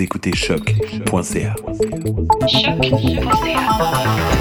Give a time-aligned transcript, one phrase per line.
[0.00, 1.54] écoutez choc.ca.
[2.80, 4.39] Thank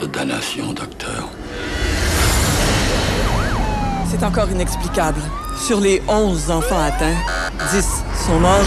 [0.00, 1.28] de damnation, docteur.
[4.10, 5.20] C'est encore inexplicable.
[5.66, 7.16] Sur les 11 enfants atteints,
[7.72, 7.84] 10
[8.26, 8.64] sont morts.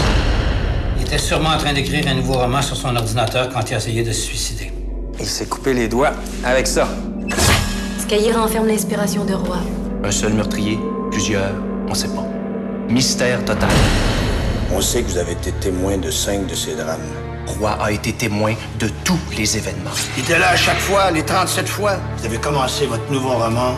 [0.98, 3.76] Il était sûrement en train d'écrire un nouveau roman sur son ordinateur quand il a
[3.78, 4.70] essayé de se suicider.
[5.18, 6.12] Il s'est coupé les doigts
[6.44, 6.88] avec ça.
[7.98, 9.58] Ce cahier renferme l'inspiration de roi.
[10.04, 10.78] Un seul meurtrier,
[11.10, 11.54] plusieurs,
[11.88, 12.26] on sait pas.
[12.88, 13.70] Mystère total.
[14.74, 17.21] On sait que vous avez été témoin de cinq de ces drames.
[17.46, 19.90] Roy a été témoin de tous les événements.
[20.16, 21.96] Il était là à chaque fois, les 37 fois.
[22.18, 23.74] Vous avez commencé votre nouveau roman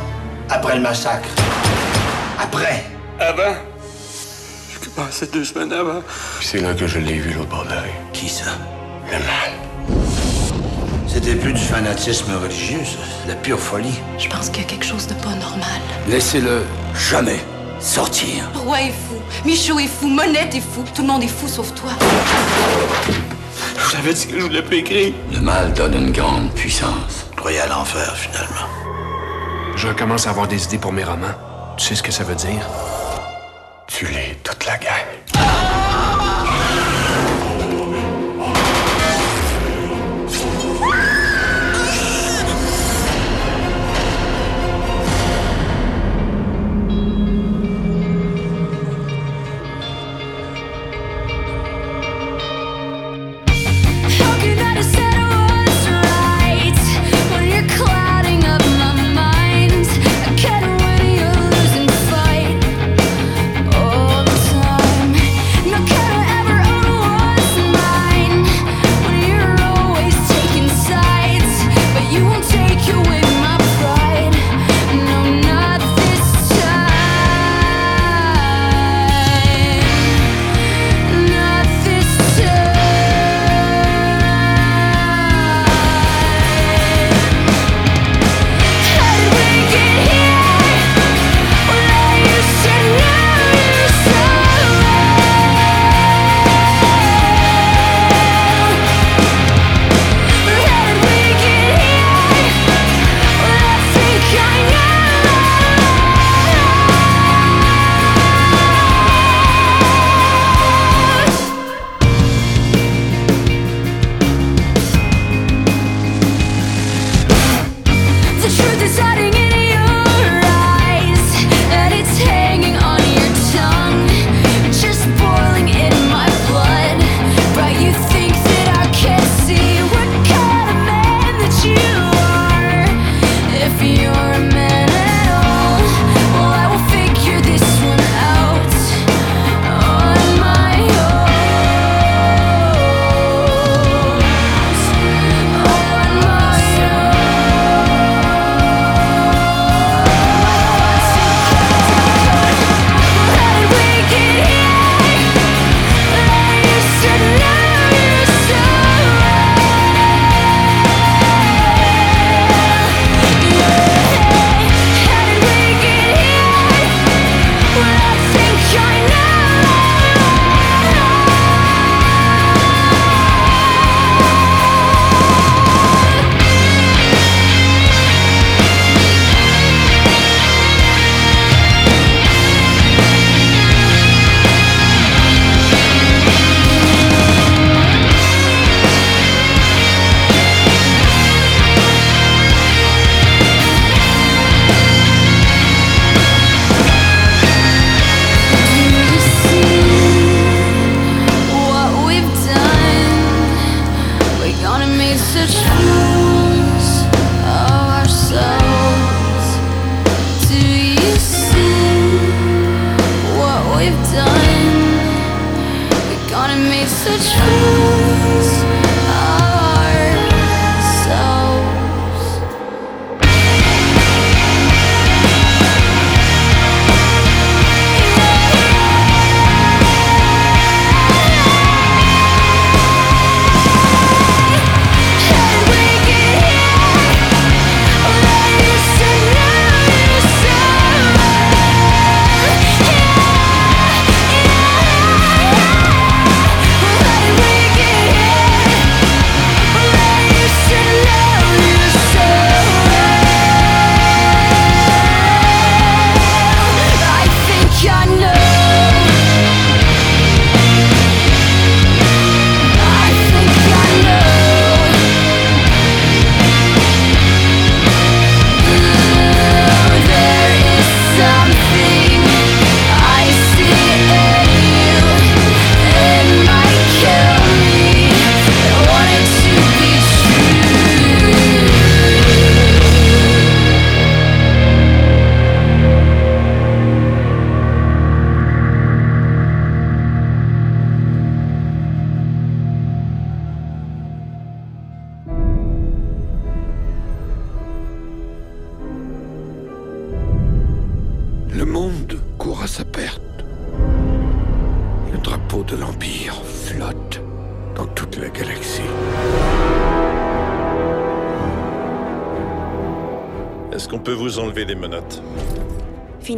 [0.50, 1.28] après le massacre.
[2.38, 2.84] Après.
[3.18, 3.54] Avant?
[4.72, 6.02] J'ai commencé deux semaines avant.
[6.40, 7.74] C'est là que je l'ai vu l'autre bord de.
[8.12, 8.50] Qui ça?
[9.06, 9.52] Le mal.
[11.06, 12.98] C'était plus du fanatisme religieux, ça.
[13.20, 14.00] C'est de la pure folie.
[14.18, 15.80] Je pense qu'il y a quelque chose de pas normal.
[16.08, 16.64] Laissez-le
[17.08, 17.38] jamais
[17.80, 18.50] sortir.
[18.54, 21.72] Roi est fou, Michaud est fou, Monette est fou, tout le monde est fou sauf
[21.74, 21.90] toi.
[24.02, 25.14] Je que je voulais pas écrire.
[25.32, 27.26] Le mal donne une grande puissance.
[27.36, 28.68] Croyez à l'enfer, finalement.
[29.76, 31.34] Je commence à avoir des idées pour mes romans.
[31.76, 32.68] Tu sais ce que ça veut dire?
[33.86, 35.23] Tu l'es toute la gang.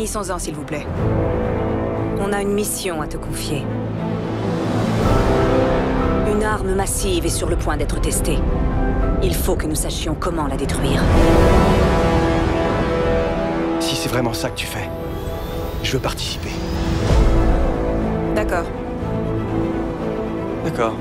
[0.06, 0.86] Finissons-en, s'il vous plaît.
[2.20, 3.64] On a une mission à te confier.
[6.32, 8.38] Une arme massive est sur le point d'être testée.
[9.24, 11.02] Il faut que nous sachions comment la détruire.
[13.80, 14.88] Si c'est vraiment ça que tu fais,
[15.82, 16.50] je veux participer.
[18.36, 18.66] D'accord.
[20.64, 20.94] D'accord.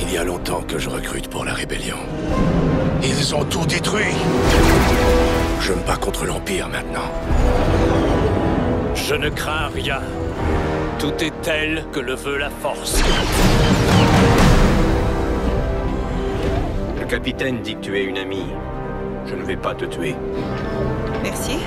[0.00, 1.98] Il y a longtemps que je recrute pour la rébellion.
[3.04, 4.16] Ils ont tout détruit.
[5.60, 7.10] Je me bats contre l'Empire maintenant.
[8.94, 10.00] Je ne crains rien.
[10.98, 13.02] Tout est tel que le veut la force.
[16.98, 18.46] Le capitaine dit que tu es une amie.
[19.26, 20.14] Je ne vais pas te tuer.
[21.22, 21.58] Merci.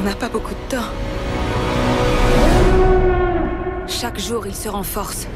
[0.00, 0.90] On n'a pas beaucoup de temps.
[3.86, 5.26] Chaque jour, il se renforce.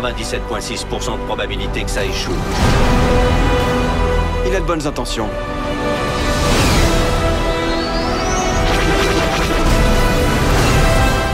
[0.00, 2.36] 97,6% de probabilité que ça échoue.
[4.46, 5.28] Il a de bonnes intentions.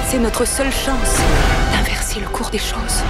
[0.06, 1.18] C'est notre seule chance
[1.72, 3.02] d'inverser le cours des choses.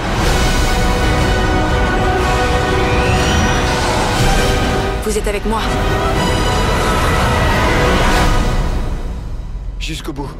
[5.03, 5.61] Vous êtes avec moi
[9.79, 10.31] Jusqu'au bout.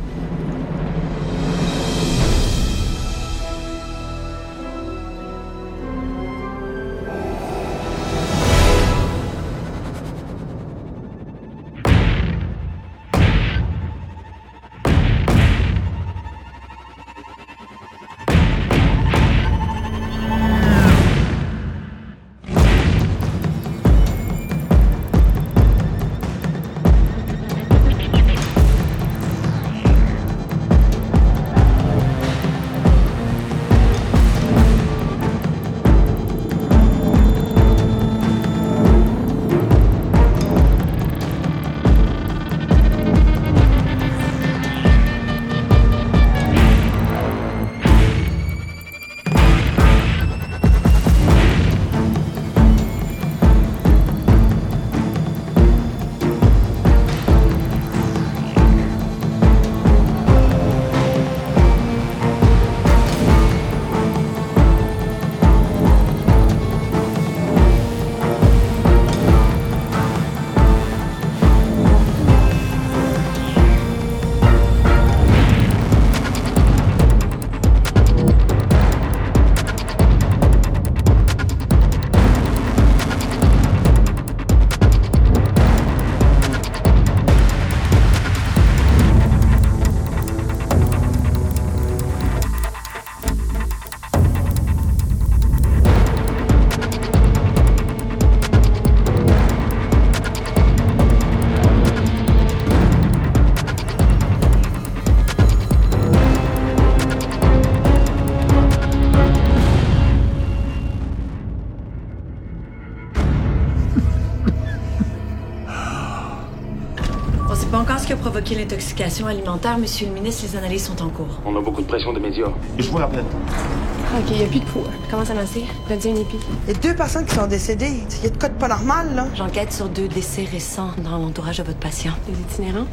[118.43, 120.43] Provoqué l'intoxication alimentaire, monsieur le ministre.
[120.49, 121.39] Les analyses sont en cours.
[121.45, 122.49] On a beaucoup de pression de médias.
[122.77, 123.23] Je vous rappelle.
[123.23, 124.83] Ok, il n'y a plus de pouls.
[125.09, 125.65] Comment ça masser?
[125.89, 126.37] Redis un épi.
[126.67, 127.93] Il y a deux personnes qui sont décédées.
[128.19, 129.27] Il y a de quoi de pas normal, là.
[129.35, 132.13] J'enquête sur deux décès récents dans l'entourage de votre patient.
[132.27, 132.87] Des itinérants?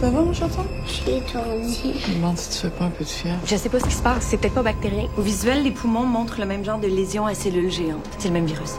[0.00, 0.64] Ça va, mon chaton?
[0.86, 1.94] J'ai étourdi.
[2.04, 3.38] Je me demande si tu fais pas un peu de fièvre.
[3.46, 4.26] Je sais pas ce qui se passe.
[4.28, 5.06] C'est peut-être pas bactérien.
[5.16, 8.08] Au visuel, les poumons montrent le même genre de lésion à cellules géantes.
[8.18, 8.72] C'est le même virus.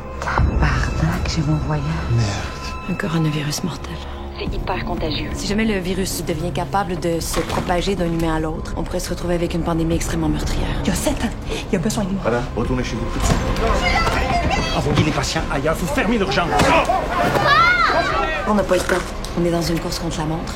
[0.59, 1.83] Bardac, j'ai mon voyage.
[2.89, 3.93] Un coronavirus mortel.
[4.37, 5.29] C'est hyper contagieux.
[5.33, 8.99] Si jamais le virus devient capable de se propager d'un humain à l'autre, on pourrait
[8.99, 10.67] se retrouver avec une pandémie extrêmement meurtrière.
[10.83, 11.29] Il y a sept ans.
[11.49, 12.19] Il y a besoin de moi.
[12.23, 13.37] Voilà, retournez chez vous tout de suite.
[14.75, 16.49] Envoyez les patients ailleurs, vous fermez l'urgence.
[18.47, 18.95] On n'a pas le temps.
[19.39, 20.53] On est dans une course contre la montre.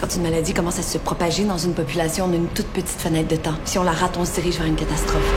[0.00, 3.00] Quand une maladie commence à se propager dans une population, on a une toute petite
[3.00, 3.54] fenêtre de temps.
[3.64, 5.32] Si on la rate, on se dirige vers une catastrophe.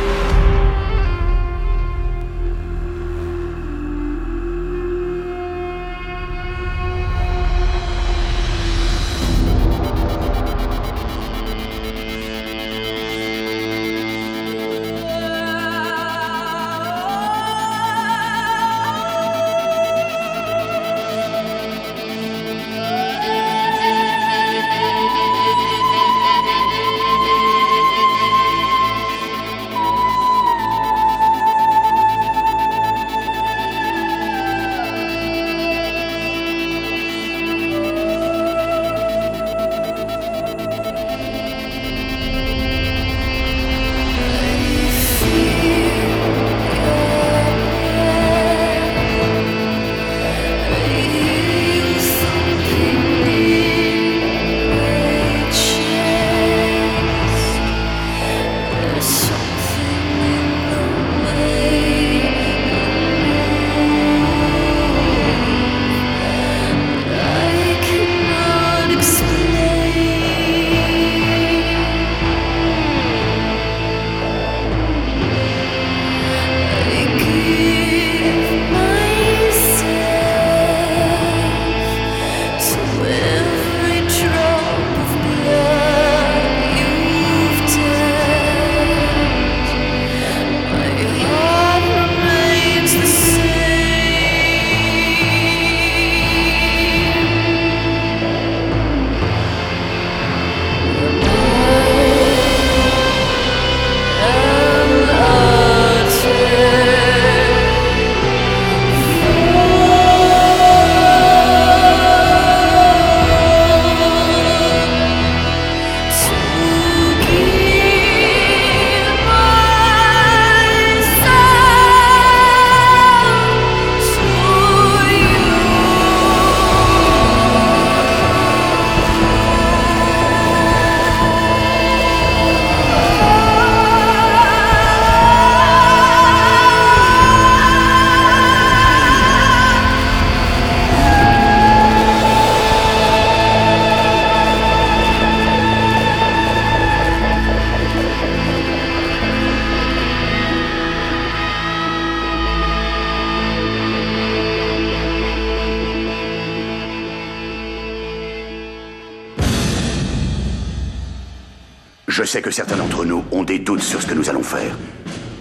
[162.12, 164.78] Je sais que certains d'entre nous ont des doutes sur ce que nous allons faire.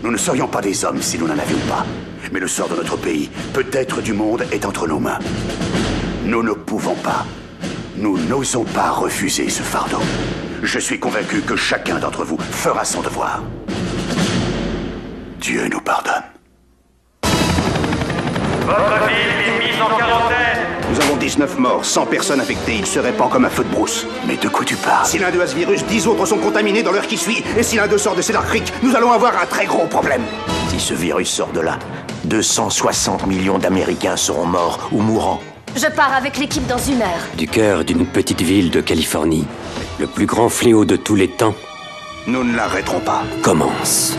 [0.04, 1.84] Nous ne serions pas des hommes si nous n'en avions pas.
[2.30, 5.18] Mais le sort de notre pays, peut-être du monde, est entre nos mains.
[6.24, 7.26] Nous ne pouvons pas.
[7.96, 9.98] Nous n'osons pas refuser ce fardeau.
[10.62, 13.42] Je suis convaincu que chacun d'entre vous fera son devoir.
[15.40, 16.22] Dieu nous pardonne.
[18.64, 19.39] Votre ville
[21.30, 22.74] 19 morts, 100 personnes infectées.
[22.80, 24.04] Il se répand comme un feu de brousse.
[24.26, 25.06] Mais de quoi tu parles?
[25.06, 27.44] Si l'un d'eux a ce virus, 10 autres sont contaminés dans l'heure qui suit.
[27.56, 30.22] Et si l'un d'eux sort de Cedar Creek, nous allons avoir un très gros problème.
[30.70, 31.78] Si ce virus sort de là,
[32.24, 35.40] 260 millions d'Américains seront morts ou mourants.
[35.76, 37.22] Je pars avec l'équipe dans une heure.
[37.36, 39.46] Du cœur d'une petite ville de Californie,
[40.00, 41.54] le plus grand fléau de tous les temps
[42.26, 43.22] Nous ne l'arrêterons pas.
[43.42, 44.16] commence.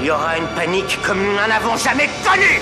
[0.00, 2.60] Il y aura une panique comme nous n'en avons jamais connue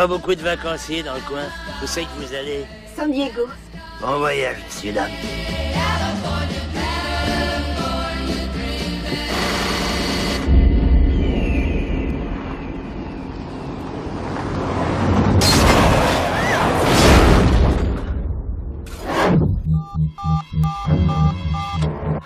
[0.00, 1.44] pas beaucoup de vacanciers dans le coin.
[1.82, 2.64] Où c'est que vous allez
[2.96, 3.42] San Diego.
[4.00, 5.10] Bon voyage, messieurs, dames.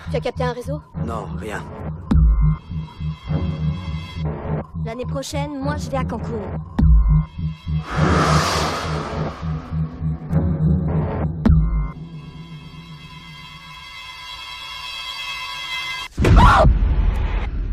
[0.09, 1.61] Tu as capté un réseau Non, rien.
[4.85, 6.84] L'année prochaine, moi, je vais à Cancun.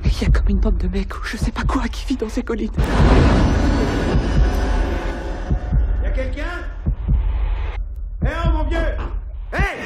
[0.05, 2.17] Il y a comme une bande de mecs ou je sais pas quoi qui vit
[2.17, 2.71] dans ces collines.
[6.05, 6.43] Y'a quelqu'un?
[8.25, 8.79] Eh oh mon vieux!
[9.53, 9.79] Hey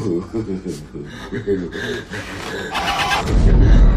[0.00, 0.56] フフフ
[3.82, 3.89] フ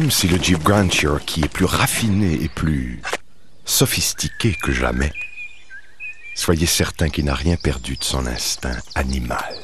[0.00, 3.02] Même si le Jeep Grand Cherokee est plus raffiné et plus
[3.66, 5.12] sophistiqué que jamais,
[6.34, 9.59] soyez certain qu'il n'a rien perdu de son instinct animal.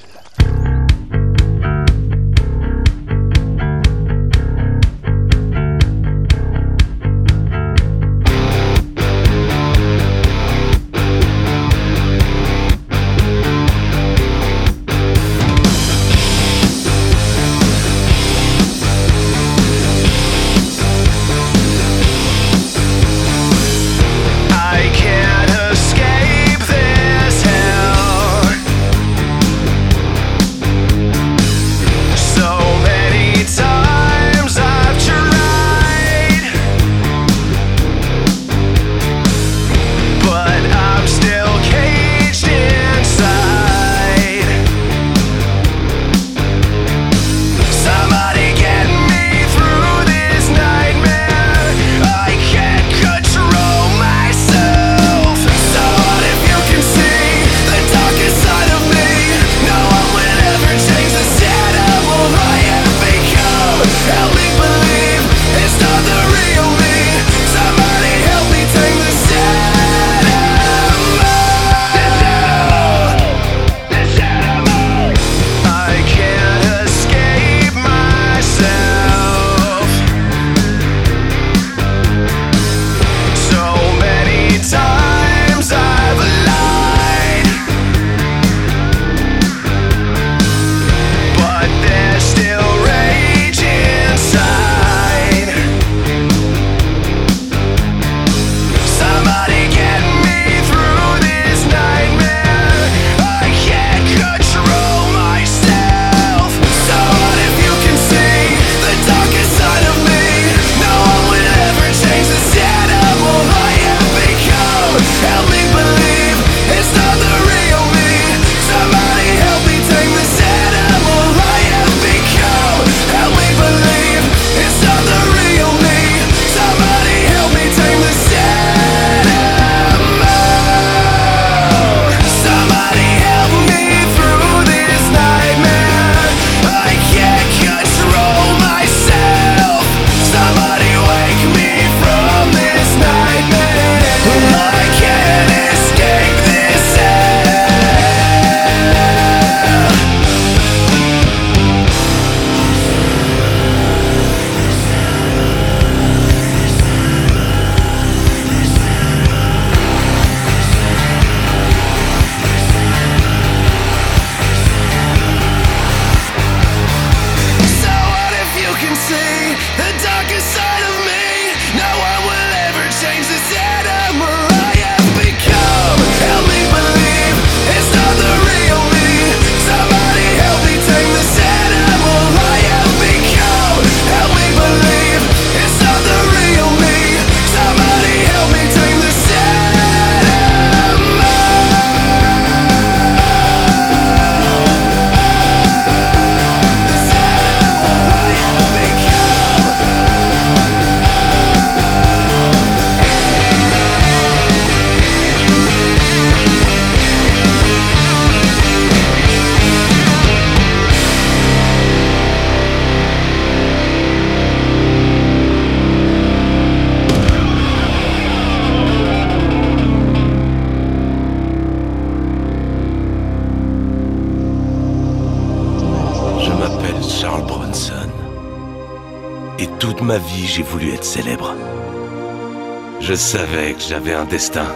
[233.17, 234.67] Savais que j'avais un destin.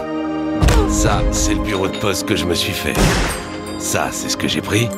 [0.89, 2.95] Ça, c'est le bureau de poste que je me suis fait.
[3.79, 4.89] Ça, c'est ce que j'ai pris.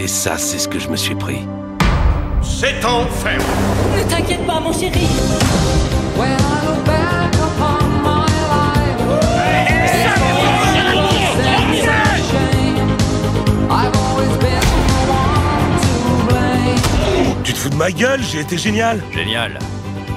[0.00, 1.46] Et ça, c'est ce que je me suis pris.
[2.42, 3.38] C'est enfer
[3.96, 5.06] Ne t'inquiète pas, mon chéri.
[17.44, 19.58] Tu te fous de ma gueule J'ai été génial Génial.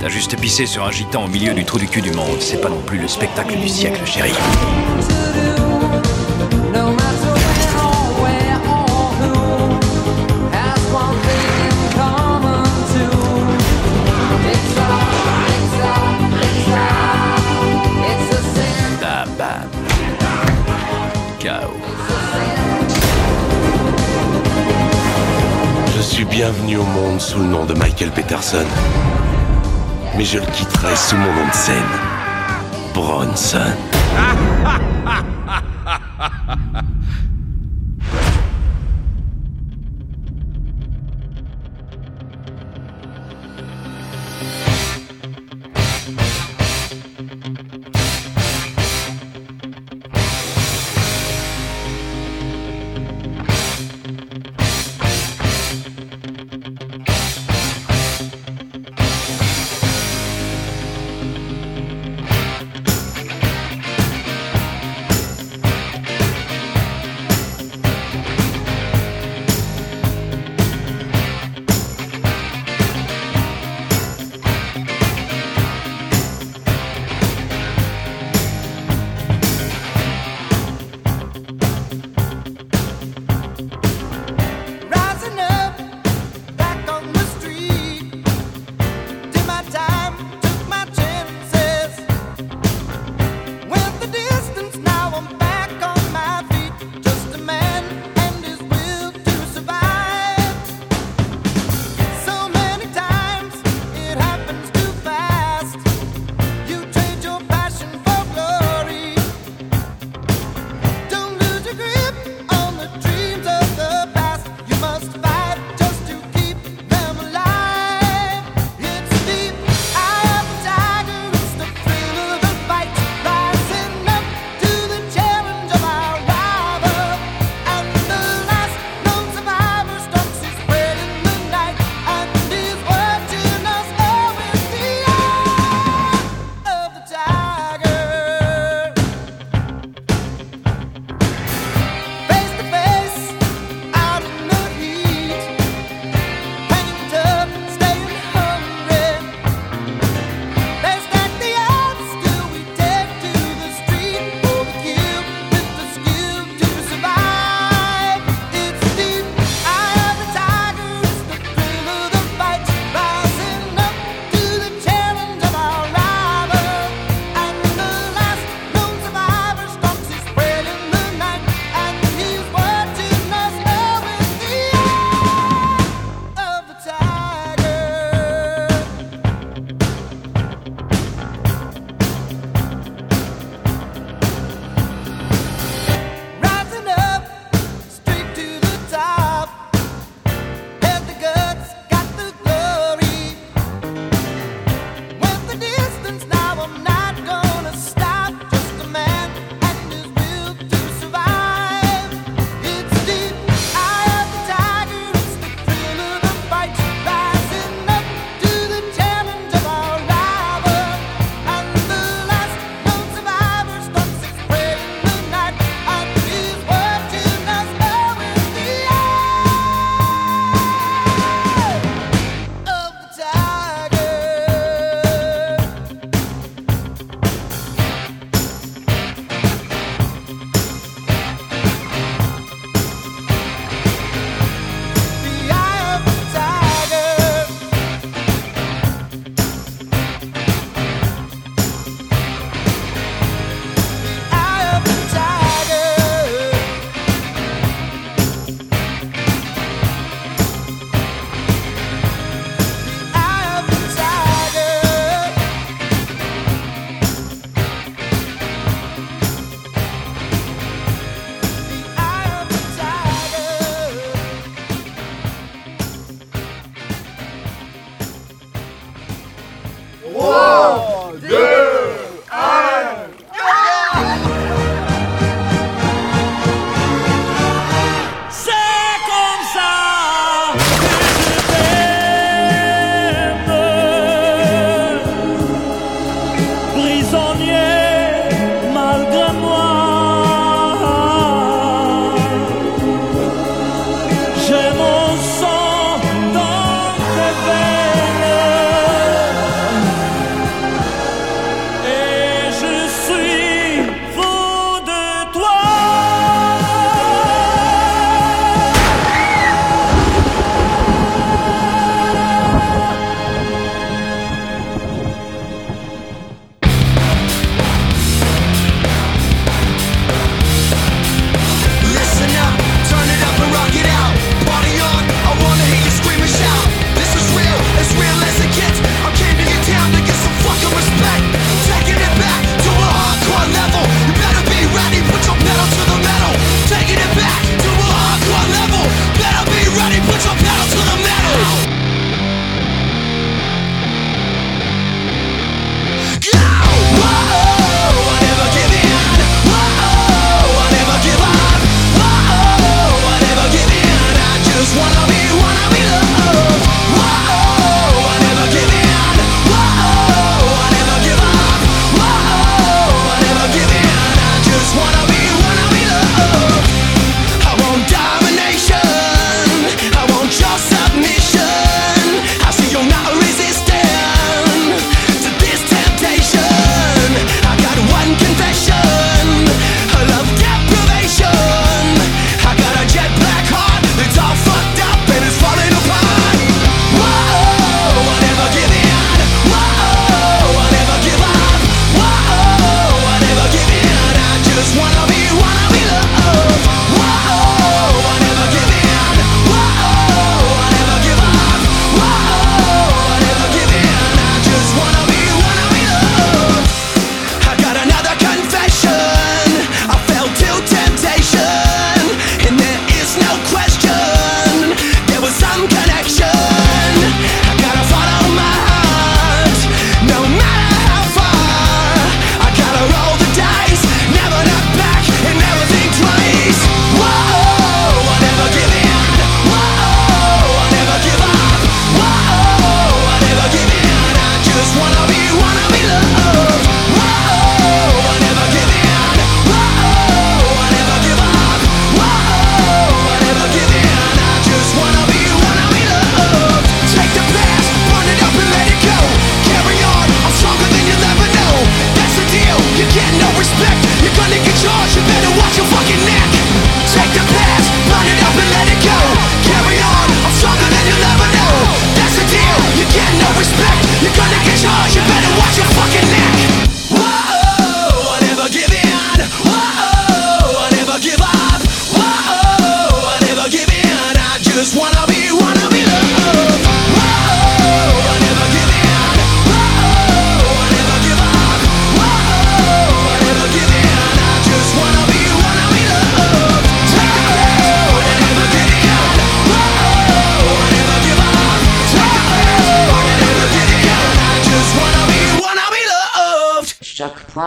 [0.06, 2.40] T'as juste pissé sur un gitan au milieu du trou du cul du monde.
[2.40, 4.30] C'est pas non plus le spectacle du siècle, chéri.
[19.02, 19.70] Bam bam.
[21.40, 21.72] Chaos.
[25.98, 28.68] Je suis bienvenu au monde sous le nom de Michael Peterson.
[30.18, 31.84] Mais je le quitterai sous mon nom de scène.
[32.94, 33.60] Bronson.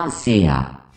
[0.09, 0.88] passear.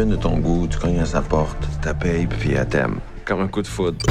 [0.00, 3.00] Une de ton goût, tu cognes à sa porte, tu la payes, puis elle t'aime.
[3.24, 4.06] Comme un coup de foudre.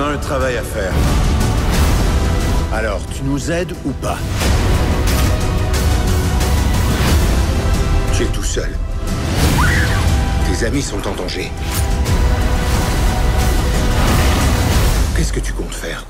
[0.00, 0.92] A un travail à faire.
[2.72, 4.16] Alors, tu nous aides ou pas?
[8.14, 8.70] Tu es tout seul.
[10.46, 11.50] Tes amis sont en danger.
[15.16, 16.06] Qu'est-ce que tu comptes faire?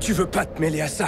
[0.00, 1.06] Tu veux pas te mêler à ça?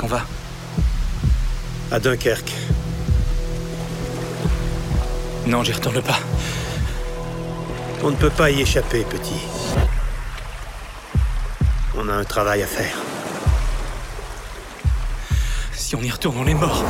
[0.00, 0.22] qu'on va
[1.92, 2.52] À Dunkerque.
[5.46, 6.18] Non, j'y retourne pas.
[8.02, 9.40] On ne peut pas y échapper, petit.
[11.98, 12.96] On a un travail à faire.
[15.74, 16.82] Si on y retourne, on est mort.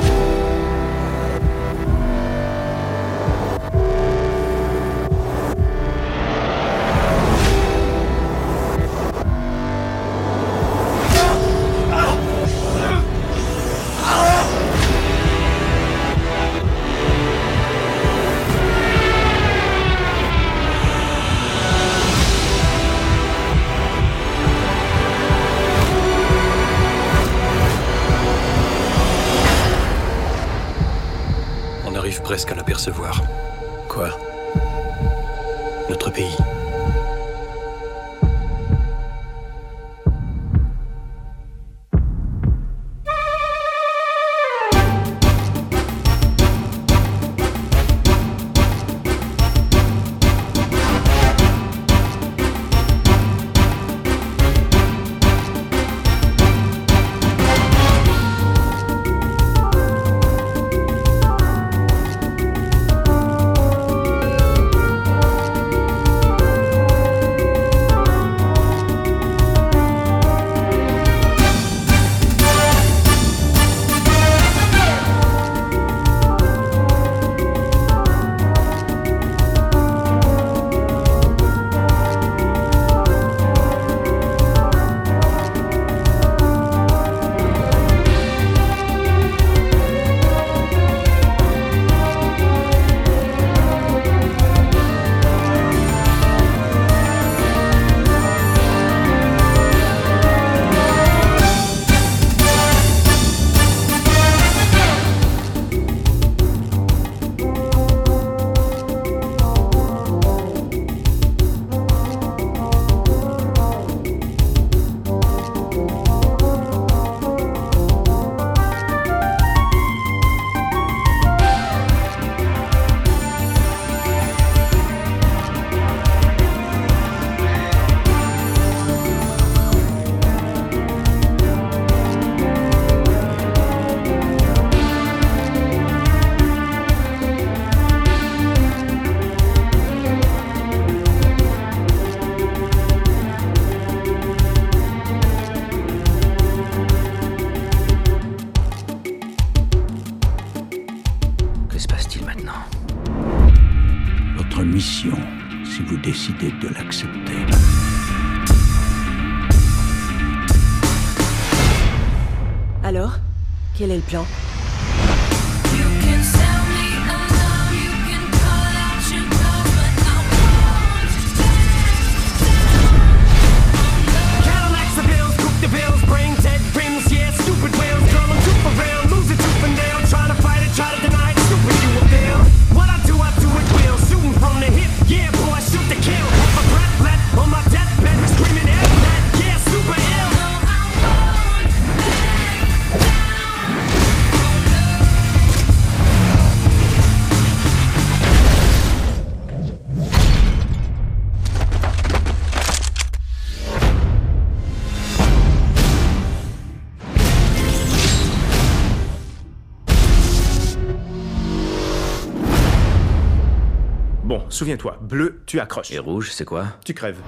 [214.60, 214.98] Souviens-toi.
[215.00, 215.90] Bleu, tu accroches.
[215.90, 216.66] Et rouge, c'est quoi?
[216.84, 217.22] Tu crèves.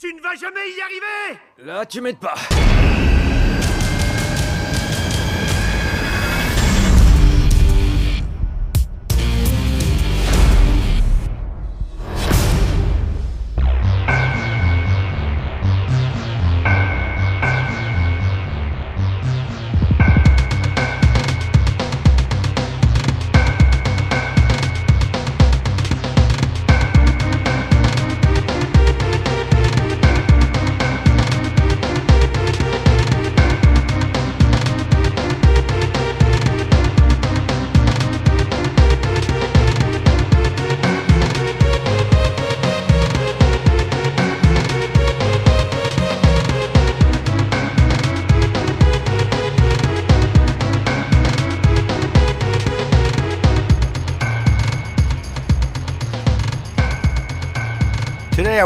[0.00, 2.34] Tu ne vas jamais y arriver Là, tu m'aides pas.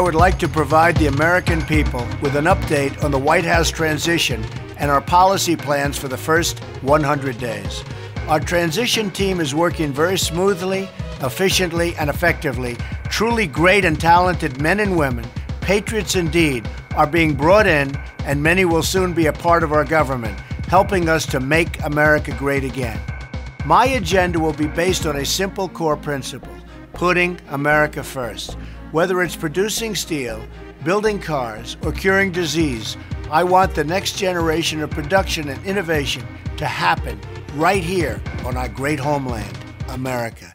[0.01, 4.43] Would like to provide the American people with an update on the White House transition
[4.77, 7.83] and our policy plans for the first 100 days.
[8.27, 10.89] Our transition team is working very smoothly,
[11.21, 12.77] efficiently, and effectively.
[13.05, 15.25] Truly great and talented men and women,
[15.61, 17.95] patriots indeed, are being brought in,
[18.25, 22.35] and many will soon be a part of our government, helping us to make America
[22.39, 22.99] great again.
[23.65, 26.60] My agenda will be based on a simple core principle
[26.93, 28.57] putting America first.
[28.91, 30.41] Whether it's producing steel,
[30.83, 32.97] building cars, or curing disease,
[33.29, 36.25] I want the next generation of production and innovation
[36.57, 37.19] to happen
[37.55, 39.57] right here on our great homeland,
[39.89, 40.53] America.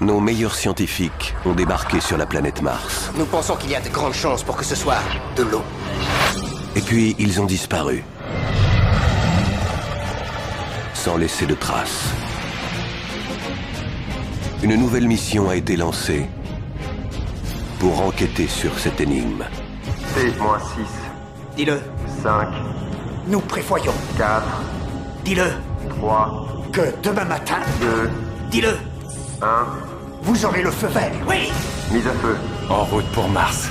[0.00, 3.10] nos meilleurs scientifiques ont débarqué sur la planète Mars.
[3.16, 5.02] Nous pensons qu'il y a de grandes chances pour que ce soit
[5.36, 5.62] de l'eau.
[6.74, 8.02] Et puis, ils ont disparu.
[10.94, 12.04] Sans laisser de traces.
[14.62, 16.26] Une nouvelle mission a été lancée
[17.78, 19.44] pour enquêter sur cette énigme.
[20.14, 20.36] C-6.
[21.56, 21.80] Dis-le.
[22.22, 22.48] 5.
[23.26, 23.94] Nous prévoyons.
[24.18, 24.42] 4.
[25.24, 25.50] Dis-le.
[25.88, 26.46] 3.
[26.72, 27.58] Que demain matin.
[27.80, 28.10] 2.
[28.50, 28.76] Dis-le.
[29.42, 29.89] 1.
[30.22, 31.50] Vous aurez le feu vert, oui
[31.90, 32.36] Mise à feu.
[32.68, 33.70] En route pour Mars.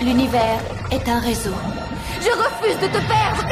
[0.00, 1.54] L'univers est un réseau.
[2.20, 3.44] Je refuse de te perdre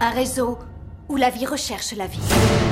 [0.00, 0.58] Un réseau
[1.08, 2.67] où la vie recherche la vie.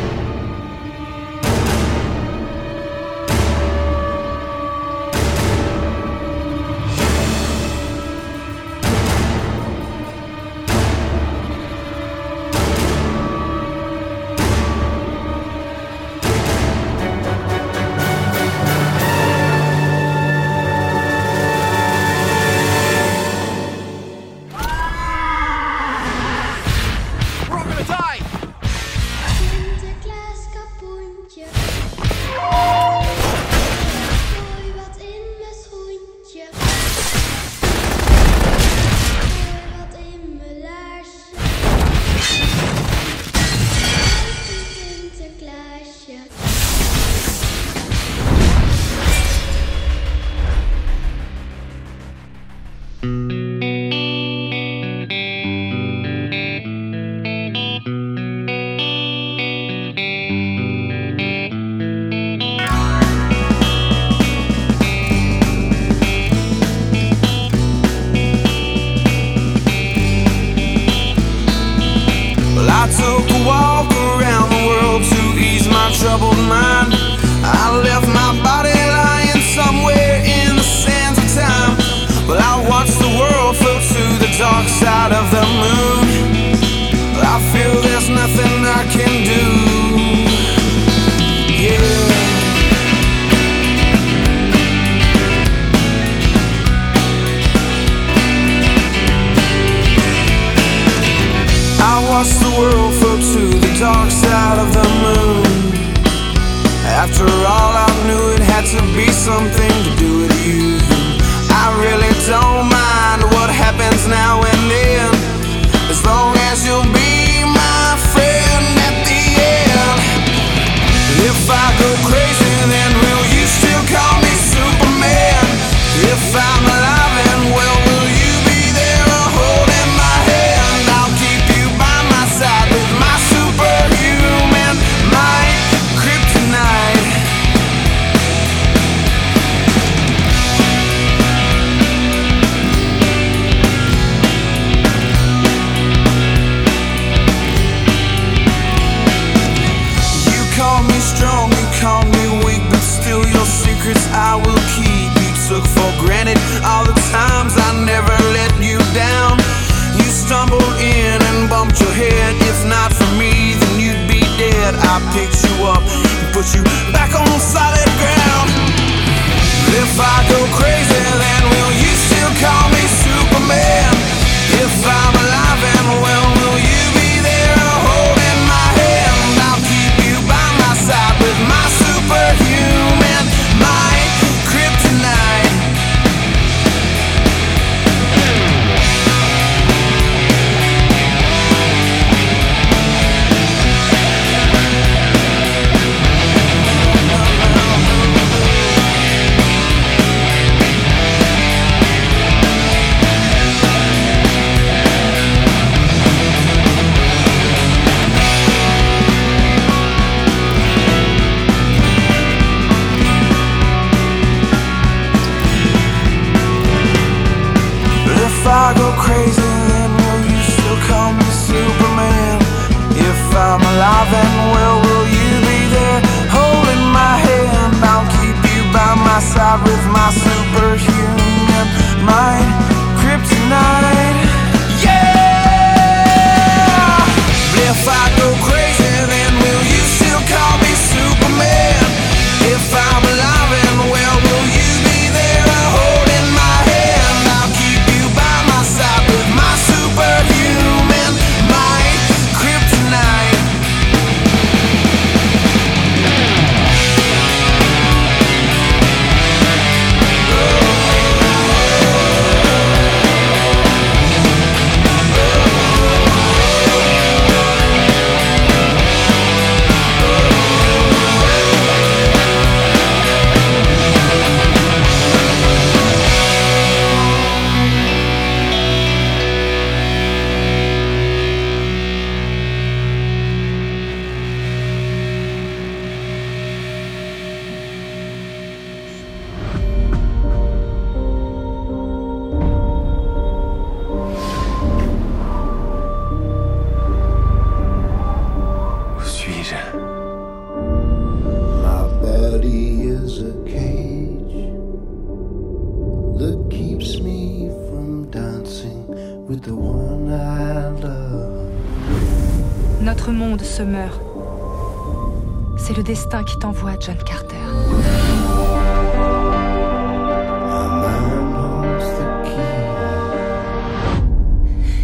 [316.24, 317.36] qui t'envoie, John Carter.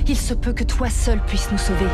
[0.06, 1.86] Il se peut que toi seul puisses nous sauver.